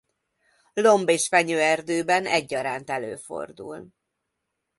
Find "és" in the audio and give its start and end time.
1.09-1.27